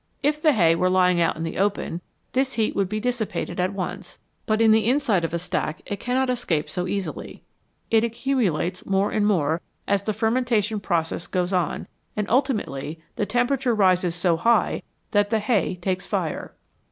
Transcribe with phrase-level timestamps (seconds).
[0.23, 2.01] If the hay were lying out in the open,
[2.33, 5.81] this heat would be dissi pated at once, but in the inside of a stack
[5.85, 7.43] it cannot escape so easily;
[7.91, 11.85] it accumulates more and more as the fermentation process goes on
[12.15, 16.55] and ultimately the tempera ture rises so high that the hay takes fire.